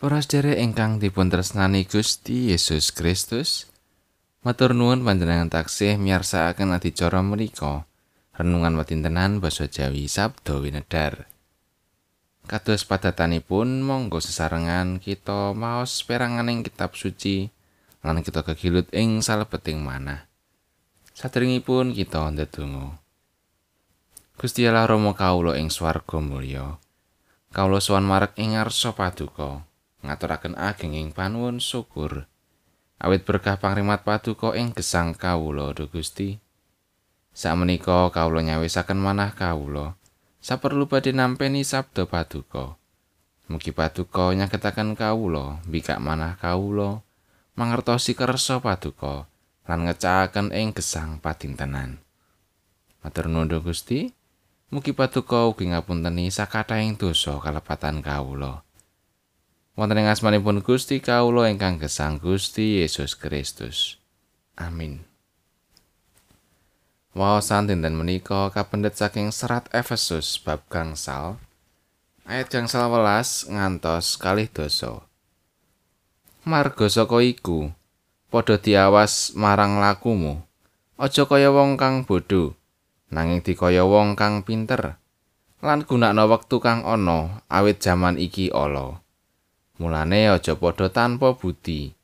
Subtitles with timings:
[0.00, 3.68] Para sedherek ingkang dipun tresnani Gusti Yesus Kristus,
[4.40, 7.84] matur nuwun panjenengan taksih miyarsakaken adicara menika.
[8.32, 11.28] Renungan wedintenan basa Jawi Sabda Winedar.
[12.48, 17.52] Kados padatanipun monggo sesarengan kita maos peranganing kitab suci
[18.00, 20.24] lan kita kegilut ing salebeting manah.
[21.12, 22.96] Saderengipun kita ndedonga.
[24.40, 26.80] Gusti Allah Rama kawula ing swarga mulya.
[27.52, 29.68] Kawula sowan marek ing ngarsa paduka.
[30.04, 32.28] Ngaturaken ageng ing panuwun syukur.
[33.00, 36.36] Awit berkah pangrimat paduka ing gesang kawula do Gusti.
[37.32, 39.96] Sakmenika kawula nyawisaken manah kawula
[40.40, 42.76] saperlu badhe nampi sabda paduka.
[43.48, 47.00] Mugi paduka nyagetaken kawula bikak manah kawula
[47.56, 49.28] mangertosi kersa paduka
[49.64, 52.00] lan ngecahaken ing gesang padintenan.
[53.00, 54.12] Matur nuwun Gusti
[54.70, 58.62] mugi paduka ugi ngapunteni sakathahing dosa kalepatan kawula
[59.80, 63.96] wonten ing asmanipun Gusti kawula ingkang gesang Gusti Yesus Kristus.
[64.60, 65.08] Amin.
[67.16, 71.40] Wawasan dinten menika kapendet saking serat Efesus bab gangsal
[72.28, 75.00] ayat gangsal welas ngantos kalih dosa.
[76.44, 77.72] Marga saka iku
[78.28, 80.44] padha diawas marang lakumu.
[81.00, 82.52] Aja kaya wong kang bodho,
[83.08, 85.00] nanging dikaya wong kang pinter.
[85.64, 89.00] Lan gunakna wektu kang ana awit jaman iki ala.
[89.80, 91.96] Mulane aja padha tanpa budi.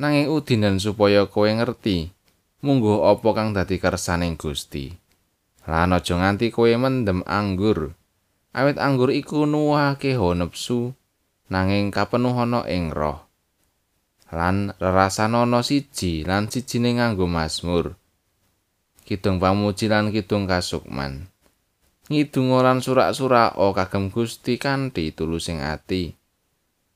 [0.00, 2.08] Nanging udinan supaya kowe ngerti
[2.64, 4.88] munggo apa kang dadi kersaning Gusti.
[5.68, 7.92] Lan aja nganti kowe mendem anggur.
[8.56, 10.96] Awit anggur iku nuwahake nepsu
[11.52, 13.20] nanging kapenuhana ing roh.
[14.32, 18.00] Lan rerasana siji lan sijine nganggo Mazmur.
[19.04, 21.28] Kidung pamuji lan kidung kasukman.
[22.08, 26.23] Ngidung lan surak-surak o kagem Gusti kanthi tulusing ati.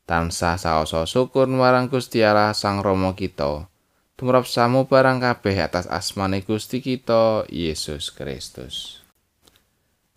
[0.09, 3.69] Tansah saoso syukur marang Gusti Allah Sang Rama kita.
[4.17, 9.05] Tumrap samu barang kabeh atas asmane Gusti kita Yesus Kristus.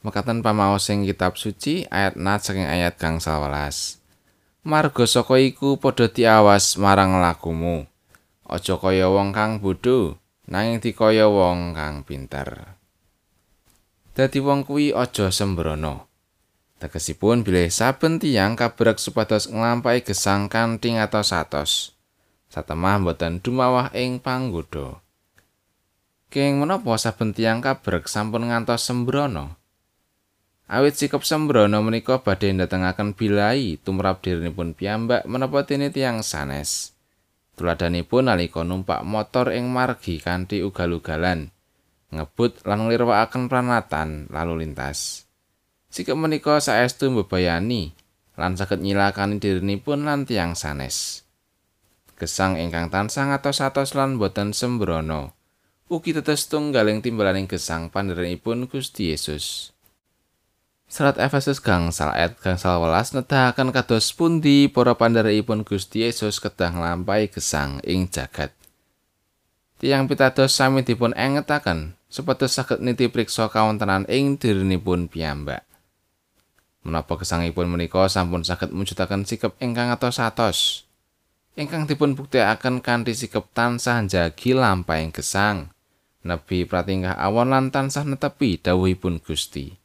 [0.02, 4.02] Mekaten pamaos sing kitab suci ayat nat saking ayat kang 11.
[4.66, 7.86] Marga saka iku padha diawas marang lakumu.
[8.50, 10.18] Aja kaya wong kang bodho,
[10.50, 12.80] nanging dikaya wong kang pinter.
[14.18, 16.11] Dadi wong kuwi aja sembrono.
[16.82, 21.94] Tegesipun bilih saben tiyang kabrek supados nglampahi gesang kanthi ngatos atos.
[22.50, 24.98] Satemah boten dumawah ing panggoda.
[26.34, 29.62] Keng menapa saben tiyang kabrek sampun ngantos sembrono?
[30.74, 36.98] Awit sikap sembrono menika badhe ndatengaken bilai tumrap dirinipun piyambak menapa dene tiyang sanes.
[37.62, 41.54] Tuladanipun nalika numpak motor ing margi kanthi ugal-ugalan,
[42.10, 45.30] ngebut lan nglirwakaken pranatan lalu lintas.
[45.92, 47.92] Sikap menika saestu mbebayani
[48.40, 51.28] lan saged nyilakani dirinipun lan tiyang sanes.
[52.16, 55.36] Gesang ingkang tansah atos-atos lan boten sembrono.
[55.92, 59.76] Ugi tetes tunggaling timbalaning gesang pandherenipun Gusti Yesus.
[60.88, 67.28] Serat Efesus gangsal ayat gangsal welas nedahaken kados pundi para pandherekipun Gusti Yesus kedah nglampahi
[67.28, 68.56] gesang ing jagat.
[69.84, 75.68] Tiang pitados sami dipun engetaken supados saged niti priksa kawontenan ing dirinipun piyambak.
[76.82, 80.90] Menapa gesangipun menika sampun saged mujudaken sikap ingkang atos-atos.
[81.54, 85.70] Ingkang dipun buktekaken kanthi sikap tansah njagi lampahing gesang.
[86.26, 89.78] Nabi pratingkah awon lan tansah netepi dawuhipun Gusti.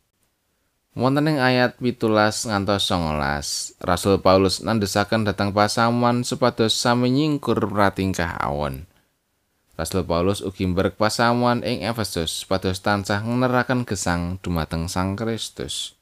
[0.97, 8.41] Wonten ing ayat 17 ngantos 19, Rasul Paulus nandesaken dhateng pasamuan supados sami nyingkur pratingkah
[8.41, 8.89] awon.
[9.77, 15.96] Rasul Paulus ugi mberek pasamuan ing Efesus supados tansah ngeneraken gesang dumateng Sang Kristus.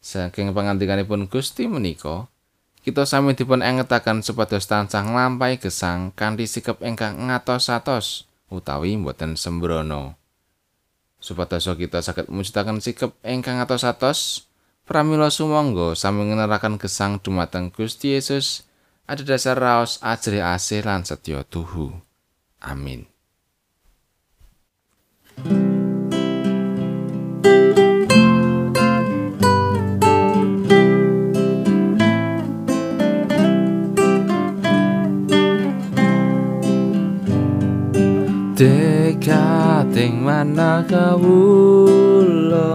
[0.00, 2.32] Saking pangandikanipun Gusti menika,
[2.80, 10.16] kita sami dipun engetaken supados tansah nglampahi gesang kanthi sikap ingkang ngatos-atos utawi boten sembrono.
[11.20, 14.48] Supados kita saged mujudaken sikap ingkang ngatos-atos,
[14.88, 18.64] pramila sumangga sami ngeneraken gesang dumateng Gusti Yesus
[19.04, 21.92] ada dasar raos ajri asih lan setya tuhu.
[22.64, 23.09] Amin.
[38.60, 42.68] Dekating mana kawula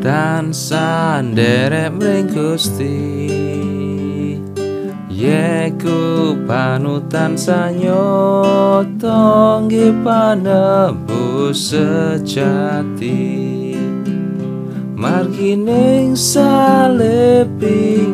[0.00, 3.28] dan sandere mring Gusti.
[5.12, 8.00] Yeku panutan sanyoto
[9.68, 13.36] nggih panebus sejati.
[14.96, 18.08] Margining salepingam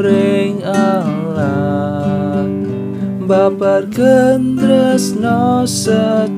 [0.00, 0.79] ring Allah
[3.30, 6.34] babar tresno sejati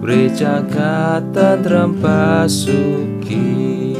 [0.00, 3.95] Bre jagat tentrem pasuki